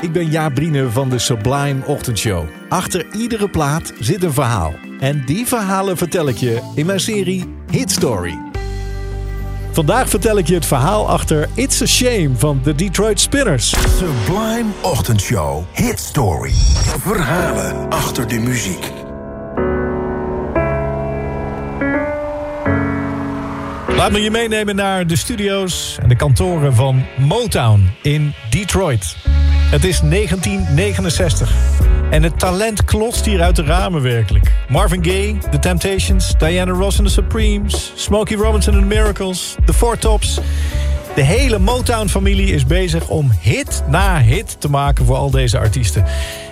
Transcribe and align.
Ik 0.00 0.12
ben 0.12 0.30
Jaap 0.30 0.54
Brine 0.54 0.90
van 0.90 1.08
de 1.08 1.18
Sublime 1.18 1.86
Ochtendshow. 1.86 2.44
Achter 2.68 3.06
iedere 3.12 3.48
plaat 3.48 3.92
zit 3.98 4.22
een 4.22 4.32
verhaal. 4.32 4.74
En 5.00 5.22
die 5.26 5.46
verhalen 5.46 5.96
vertel 5.96 6.28
ik 6.28 6.36
je 6.36 6.60
in 6.74 6.86
mijn 6.86 7.00
serie 7.00 7.54
Hit 7.70 7.90
Story. 7.90 8.38
Vandaag 9.70 10.08
vertel 10.08 10.38
ik 10.38 10.46
je 10.46 10.54
het 10.54 10.66
verhaal 10.66 11.08
achter 11.08 11.48
It's 11.54 11.82
a 11.82 11.86
Shame 11.86 12.30
van 12.34 12.60
de 12.62 12.74
Detroit 12.74 13.20
Spinners. 13.20 13.70
Sublime 13.70 14.70
Ochtendshow. 14.80 15.64
Hit 15.72 15.98
Story. 15.98 16.52
Verhalen 17.00 17.88
achter 17.88 18.28
de 18.28 18.38
muziek. 18.38 18.92
Laat 23.96 24.12
me 24.12 24.20
je 24.20 24.30
meenemen 24.30 24.76
naar 24.76 25.06
de 25.06 25.16
studio's 25.16 25.98
en 26.02 26.08
de 26.08 26.16
kantoren 26.16 26.74
van 26.74 27.04
Motown 27.16 27.90
in 28.02 28.32
Detroit. 28.50 29.16
Het 29.68 29.84
is 29.84 30.00
1969 30.00 31.52
en 32.10 32.22
het 32.22 32.38
talent 32.38 32.84
klotst 32.84 33.24
hier 33.24 33.42
uit 33.42 33.56
de 33.56 33.62
ramen 33.62 34.02
werkelijk. 34.02 34.52
Marvin 34.68 35.04
Gaye, 35.04 35.38
The 35.50 35.58
Temptations, 35.58 36.34
Diana 36.38 36.72
Ross 36.72 36.98
and 36.98 37.06
the 37.06 37.12
Supremes... 37.12 37.92
Smokey 37.94 38.36
Robinson 38.36 38.74
and 38.74 38.82
the 38.82 38.88
Miracles, 38.88 39.56
The 39.64 39.72
Four 39.72 39.98
Tops... 39.98 40.40
De 41.14 41.24
hele 41.24 41.58
Motown-familie 41.58 42.52
is 42.52 42.66
bezig 42.66 43.08
om 43.08 43.30
hit 43.40 43.82
na 43.88 44.20
hit 44.20 44.60
te 44.60 44.70
maken 44.70 45.04
voor 45.04 45.16
al 45.16 45.30
deze 45.30 45.58
artiesten. 45.58 46.04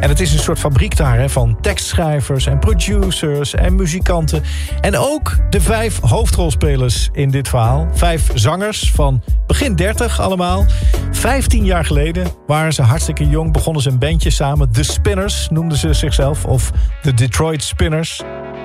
En 0.00 0.08
het 0.08 0.20
is 0.20 0.32
een 0.32 0.38
soort 0.38 0.58
fabriek 0.58 0.96
daar 0.96 1.18
hè, 1.18 1.28
van 1.28 1.60
tekstschrijvers 1.60 2.46
en 2.46 2.58
producers 2.58 3.54
en 3.54 3.74
muzikanten. 3.74 4.42
En 4.80 4.96
ook 4.96 5.36
de 5.50 5.60
vijf 5.60 6.00
hoofdrolspelers 6.00 7.08
in 7.12 7.30
dit 7.30 7.48
verhaal. 7.48 7.88
Vijf 7.92 8.30
zangers 8.34 8.90
van 8.94 9.22
begin 9.46 9.76
30 9.76 10.20
allemaal. 10.20 10.64
Vijftien 11.10 11.64
jaar 11.64 11.84
geleden 11.84 12.26
waren 12.46 12.72
ze 12.72 12.82
hartstikke 12.82 13.28
jong. 13.28 13.52
Begonnen 13.52 13.82
ze 13.82 13.88
een 13.88 13.98
bandje 13.98 14.30
samen. 14.30 14.72
The 14.72 14.82
Spinners 14.82 15.48
noemden 15.50 15.78
ze 15.78 15.92
zichzelf. 15.92 16.44
Of 16.44 16.70
de 17.02 17.14
Detroit 17.14 17.62
Spinners. 17.62 18.22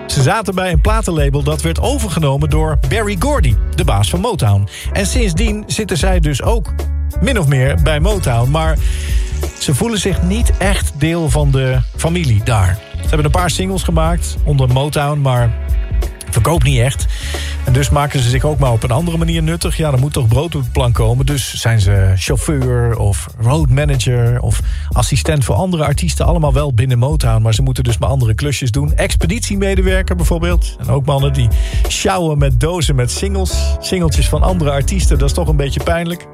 Ze 0.07 0.21
zaten 0.21 0.55
bij 0.55 0.71
een 0.71 0.81
platenlabel 0.81 1.43
dat 1.43 1.61
werd 1.61 1.79
overgenomen 1.79 2.49
door 2.49 2.77
Barry 2.89 3.15
Gordy, 3.19 3.55
de 3.75 3.83
baas 3.83 4.09
van 4.09 4.19
Motown. 4.19 4.67
En 4.93 5.05
sindsdien 5.05 5.63
zitten 5.67 5.97
zij 5.97 6.19
dus 6.19 6.41
ook 6.41 6.73
min 7.21 7.39
of 7.39 7.47
meer 7.47 7.81
bij 7.83 7.99
Motown. 7.99 8.51
Maar 8.51 8.77
ze 9.59 9.75
voelen 9.75 9.99
zich 9.99 10.21
niet 10.21 10.57
echt 10.57 10.93
deel 10.97 11.29
van 11.29 11.51
de 11.51 11.79
familie 11.95 12.43
daar. 12.43 12.77
Ze 12.93 13.07
hebben 13.07 13.25
een 13.25 13.31
paar 13.31 13.49
singles 13.49 13.83
gemaakt 13.83 14.37
onder 14.43 14.69
Motown, 14.69 15.21
maar 15.21 15.53
verkoopt 16.29 16.63
niet 16.63 16.79
echt. 16.79 17.05
En 17.65 17.73
dus 17.73 17.89
maken 17.89 18.19
ze 18.19 18.29
zich 18.29 18.43
ook 18.43 18.59
maar 18.59 18.71
op 18.71 18.83
een 18.83 18.91
andere 18.91 19.17
manier 19.17 19.43
nuttig. 19.43 19.77
Ja, 19.77 19.91
er 19.91 19.99
moet 19.99 20.13
toch 20.13 20.27
brood 20.27 20.55
op 20.55 20.63
de 20.63 20.69
plank 20.69 20.93
komen. 20.93 21.25
Dus 21.25 21.53
zijn 21.53 21.79
ze 21.79 22.13
chauffeur 22.15 22.97
of 22.97 23.27
road 23.39 23.69
manager 23.69 24.41
of 24.41 24.59
assistent 24.91 25.45
voor 25.45 25.55
andere 25.55 25.83
artiesten. 25.85 26.25
Allemaal 26.25 26.53
wel 26.53 26.73
binnen 26.73 26.99
Motown, 26.99 27.41
maar 27.41 27.53
ze 27.53 27.61
moeten 27.61 27.83
dus 27.83 27.97
maar 27.97 28.09
andere 28.09 28.33
klusjes 28.33 28.71
doen. 28.71 28.95
Expeditiemedewerker 28.95 30.15
bijvoorbeeld. 30.15 30.75
En 30.79 30.89
ook 30.89 31.05
mannen 31.05 31.33
die 31.33 31.47
sjouwen 31.87 32.37
met 32.37 32.59
dozen 32.59 32.95
met 32.95 33.11
singles. 33.11 33.75
Singeltjes 33.79 34.29
van 34.29 34.43
andere 34.43 34.71
artiesten, 34.71 35.17
dat 35.17 35.29
is 35.29 35.35
toch 35.35 35.47
een 35.47 35.55
beetje 35.55 35.83
pijnlijk. 35.83 36.27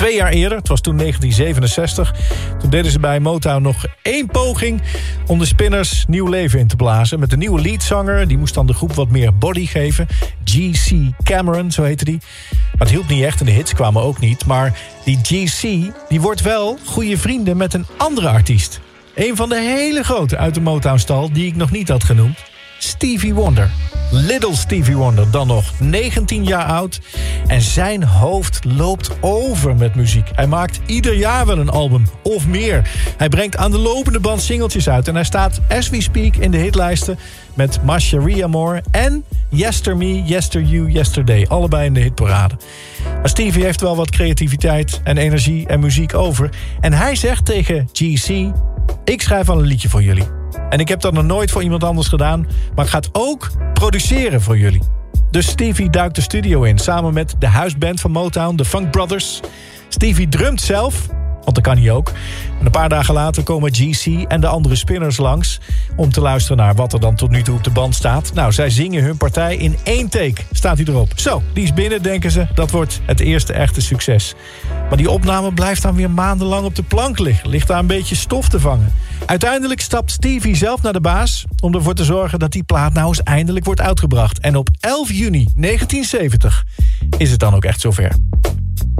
Twee 0.00 0.14
jaar 0.14 0.30
eerder, 0.30 0.58
het 0.58 0.68
was 0.68 0.80
toen 0.80 0.96
1967... 0.96 2.14
toen 2.58 2.70
deden 2.70 2.90
ze 2.90 3.00
bij 3.00 3.20
Motown 3.20 3.62
nog 3.62 3.86
één 4.02 4.26
poging... 4.26 4.82
om 5.26 5.38
de 5.38 5.44
Spinners 5.44 6.04
nieuw 6.08 6.26
leven 6.26 6.58
in 6.58 6.66
te 6.66 6.76
blazen. 6.76 7.20
Met 7.20 7.32
een 7.32 7.38
nieuwe 7.38 7.60
leadzanger, 7.60 8.28
die 8.28 8.38
moest 8.38 8.54
dan 8.54 8.66
de 8.66 8.72
groep 8.72 8.92
wat 8.92 9.10
meer 9.10 9.38
body 9.38 9.66
geven. 9.66 10.06
G.C. 10.44 10.92
Cameron, 11.22 11.70
zo 11.70 11.82
heette 11.82 12.04
die. 12.04 12.18
Maar 12.50 12.78
het 12.78 12.90
hielp 12.90 13.08
niet 13.08 13.24
echt 13.24 13.40
en 13.40 13.46
de 13.46 13.52
hits 13.52 13.74
kwamen 13.74 14.02
ook 14.02 14.20
niet. 14.20 14.46
Maar 14.46 14.78
die 15.04 15.18
G.C. 15.22 15.92
die 16.08 16.20
wordt 16.20 16.42
wel 16.42 16.78
goede 16.84 17.18
vrienden 17.18 17.56
met 17.56 17.74
een 17.74 17.86
andere 17.96 18.28
artiest. 18.28 18.80
Een 19.14 19.36
van 19.36 19.48
de 19.48 19.60
hele 19.60 20.02
grote 20.02 20.36
uit 20.36 20.54
de 20.54 20.60
Motown-stal... 20.60 21.32
die 21.32 21.46
ik 21.46 21.56
nog 21.56 21.70
niet 21.70 21.88
had 21.88 22.04
genoemd. 22.04 22.49
Stevie 22.82 23.34
Wonder. 23.34 23.70
Little 24.10 24.56
Stevie 24.56 24.96
Wonder, 24.96 25.30
dan 25.30 25.46
nog 25.46 25.72
19 25.80 26.44
jaar 26.44 26.64
oud. 26.64 27.00
En 27.46 27.60
zijn 27.60 28.04
hoofd 28.04 28.64
loopt 28.64 29.10
over 29.20 29.76
met 29.76 29.94
muziek. 29.94 30.28
Hij 30.34 30.46
maakt 30.46 30.80
ieder 30.86 31.14
jaar 31.14 31.46
wel 31.46 31.58
een 31.58 31.70
album, 31.70 32.06
of 32.22 32.46
meer. 32.46 32.90
Hij 33.16 33.28
brengt 33.28 33.56
aan 33.56 33.70
de 33.70 33.78
lopende 33.78 34.20
band 34.20 34.42
singeltjes 34.42 34.88
uit. 34.88 35.08
En 35.08 35.14
hij 35.14 35.24
staat, 35.24 35.60
as 35.68 35.90
we 35.90 36.02
speak, 36.02 36.36
in 36.36 36.50
de 36.50 36.58
hitlijsten... 36.58 37.18
met 37.54 37.82
Macheria 37.84 38.46
Moore 38.46 38.82
en 38.90 39.24
Yester 39.48 39.96
Me, 39.96 40.22
Yester 40.22 40.62
You, 40.62 40.90
Yesterday. 40.90 41.46
Allebei 41.48 41.86
in 41.86 41.94
de 41.94 42.00
hitparade. 42.00 42.54
Maar 43.04 43.28
Stevie 43.28 43.64
heeft 43.64 43.80
wel 43.80 43.96
wat 43.96 44.10
creativiteit 44.10 45.00
en 45.04 45.16
energie 45.16 45.66
en 45.66 45.80
muziek 45.80 46.14
over. 46.14 46.50
En 46.80 46.92
hij 46.92 47.14
zegt 47.14 47.44
tegen 47.44 47.88
GC... 47.92 48.52
ik 49.04 49.22
schrijf 49.22 49.48
al 49.48 49.58
een 49.58 49.66
liedje 49.66 49.88
voor 49.88 50.02
jullie. 50.02 50.39
En 50.68 50.78
ik 50.78 50.88
heb 50.88 51.00
dat 51.00 51.12
nog 51.12 51.24
nooit 51.24 51.50
voor 51.50 51.62
iemand 51.62 51.84
anders 51.84 52.08
gedaan. 52.08 52.46
Maar 52.74 52.84
ik 52.84 52.90
ga 52.90 52.96
het 52.96 53.08
ook 53.12 53.50
produceren 53.74 54.40
voor 54.40 54.58
jullie. 54.58 54.82
Dus 55.30 55.46
Stevie 55.46 55.90
duikt 55.90 56.14
de 56.14 56.20
studio 56.20 56.62
in. 56.62 56.78
Samen 56.78 57.14
met 57.14 57.34
de 57.38 57.46
huisband 57.46 58.00
van 58.00 58.10
Motown, 58.10 58.56
de 58.56 58.64
Funk 58.64 58.90
Brothers. 58.90 59.40
Stevie 59.88 60.28
drumt 60.28 60.60
zelf. 60.60 61.08
Want 61.44 61.54
dat 61.54 61.64
kan 61.64 61.78
hij 61.78 61.90
ook. 61.90 62.12
En 62.58 62.66
een 62.66 62.70
paar 62.70 62.88
dagen 62.88 63.14
later 63.14 63.42
komen 63.42 63.74
GC 63.74 64.06
en 64.28 64.40
de 64.40 64.46
andere 64.46 64.76
spinners 64.76 65.16
langs... 65.16 65.60
om 65.96 66.10
te 66.10 66.20
luisteren 66.20 66.56
naar 66.56 66.74
wat 66.74 66.92
er 66.92 67.00
dan 67.00 67.14
tot 67.14 67.30
nu 67.30 67.42
toe 67.42 67.56
op 67.56 67.64
de 67.64 67.70
band 67.70 67.94
staat. 67.94 68.34
Nou, 68.34 68.52
zij 68.52 68.70
zingen 68.70 69.02
hun 69.02 69.16
partij 69.16 69.56
in 69.56 69.76
één 69.82 70.08
take. 70.08 70.42
Staat 70.52 70.76
hij 70.76 70.86
erop. 70.86 71.12
Zo, 71.14 71.42
die 71.52 71.64
is 71.64 71.74
binnen, 71.74 72.02
denken 72.02 72.30
ze. 72.30 72.46
Dat 72.54 72.70
wordt 72.70 73.00
het 73.06 73.20
eerste 73.20 73.52
echte 73.52 73.80
succes. 73.80 74.34
Maar 74.88 74.96
die 74.96 75.10
opname 75.10 75.54
blijft 75.54 75.82
dan 75.82 75.94
weer 75.94 76.10
maandenlang 76.10 76.64
op 76.64 76.74
de 76.74 76.82
plank 76.82 77.18
liggen. 77.18 77.48
Ligt 77.48 77.68
daar 77.68 77.78
een 77.78 77.86
beetje 77.86 78.14
stof 78.14 78.48
te 78.48 78.60
vangen. 78.60 78.92
Uiteindelijk 79.26 79.80
stapt 79.80 80.10
Stevie 80.10 80.56
zelf 80.56 80.82
naar 80.82 80.92
de 80.92 81.00
baas... 81.00 81.44
om 81.60 81.74
ervoor 81.74 81.94
te 81.94 82.04
zorgen 82.04 82.38
dat 82.38 82.52
die 82.52 82.62
plaat 82.62 82.92
nou 82.92 83.08
eens 83.08 83.22
eindelijk 83.22 83.64
wordt 83.64 83.80
uitgebracht. 83.80 84.38
En 84.38 84.56
op 84.56 84.68
11 84.80 85.12
juni 85.12 85.48
1970 85.54 86.64
is 87.18 87.30
het 87.30 87.40
dan 87.40 87.54
ook 87.54 87.64
echt 87.64 87.80
zover. 87.80 88.12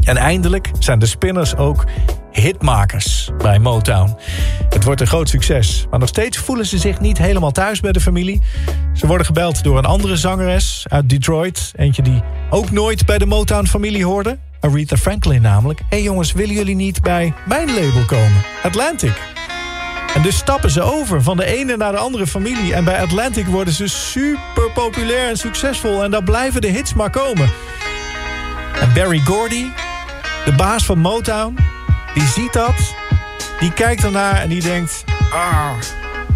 En 0.00 0.16
eindelijk 0.16 0.70
zijn 0.78 0.98
de 0.98 1.06
Spinners 1.06 1.56
ook 1.56 1.84
hitmakers 2.32 3.30
bij 3.38 3.58
Motown. 3.58 4.16
Het 4.68 4.84
wordt 4.84 5.00
een 5.00 5.06
groot 5.06 5.28
succes, 5.28 5.86
maar 5.90 5.98
nog 5.98 6.08
steeds 6.08 6.38
voelen 6.38 6.66
ze 6.66 6.78
zich 6.78 7.00
niet 7.00 7.18
helemaal 7.18 7.52
thuis 7.52 7.80
bij 7.80 7.92
de 7.92 8.00
familie. 8.00 8.40
Ze 8.92 9.06
worden 9.06 9.26
gebeld 9.26 9.62
door 9.62 9.78
een 9.78 9.84
andere 9.84 10.16
zangeres 10.16 10.84
uit 10.88 11.08
Detroit. 11.08 11.72
Eentje 11.76 12.02
die 12.02 12.22
ook 12.50 12.70
nooit 12.70 13.06
bij 13.06 13.18
de 13.18 13.26
Motown-familie 13.26 14.04
hoorde. 14.04 14.38
Aretha 14.60 14.96
Franklin 14.96 15.42
namelijk. 15.42 15.78
Hé 15.78 15.84
hey 15.88 16.02
jongens, 16.02 16.32
willen 16.32 16.54
jullie 16.54 16.74
niet 16.74 17.02
bij 17.02 17.32
mijn 17.46 17.74
label 17.74 18.04
komen? 18.06 18.42
Atlantic. 18.62 19.12
En 20.14 20.22
dus 20.22 20.36
stappen 20.36 20.70
ze 20.70 20.82
over 20.82 21.22
van 21.22 21.36
de 21.36 21.44
ene 21.44 21.76
naar 21.76 21.92
de 21.92 21.98
andere 21.98 22.26
familie. 22.26 22.74
En 22.74 22.84
bij 22.84 23.00
Atlantic 23.00 23.46
worden 23.46 23.74
ze 23.74 23.88
super 23.88 24.70
populair 24.74 25.28
en 25.28 25.36
succesvol. 25.36 26.02
En 26.02 26.10
daar 26.10 26.24
blijven 26.24 26.60
de 26.60 26.68
hits 26.68 26.94
maar 26.94 27.10
komen. 27.10 27.50
En 28.80 28.92
Barry 28.94 29.18
Gordy, 29.18 29.64
de 30.44 30.52
baas 30.56 30.84
van 30.84 30.98
Motown, 30.98 31.58
die 32.14 32.26
ziet 32.26 32.52
dat. 32.52 32.94
Die 33.60 33.72
kijkt 33.72 34.04
ernaar 34.04 34.34
en 34.34 34.48
die 34.48 34.62
denkt... 34.62 35.04
Ah, 35.32 35.72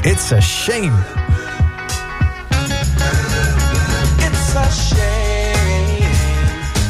it's 0.03 0.33
a 0.33 0.41
shame. 0.41 0.93
It's 4.19 4.55
a 4.55 4.71
shame 4.71 6.05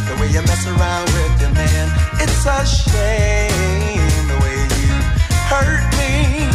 the 0.06 0.14
way 0.18 0.28
you 0.28 0.42
mess 0.42 0.66
around 0.66 1.04
with 1.12 1.40
your 1.40 1.52
man. 1.52 1.88
It's 2.20 2.46
a 2.46 2.64
shame 2.66 4.26
the 4.26 4.36
way 4.40 4.66
you 4.80 4.94
hurt 5.48 5.96
me. 5.96 6.48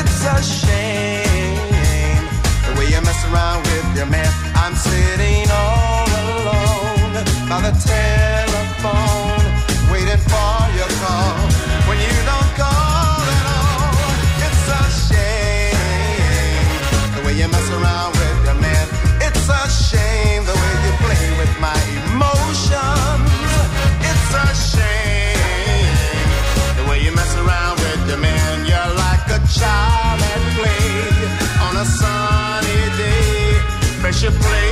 It's 0.00 0.24
a 0.24 0.42
shame 0.42 2.26
the 2.66 2.78
way 2.78 2.88
you 2.88 3.00
mess 3.02 3.24
around 3.30 3.62
with 3.62 3.96
your 3.96 4.06
man. 4.06 4.32
I'm 4.54 4.74
sitting 4.74 5.50
all 5.50 6.08
alone 6.08 7.24
by 7.48 7.60
the 7.60 7.72
telephone, 7.86 8.27
should 34.18 34.32
play. 34.32 34.67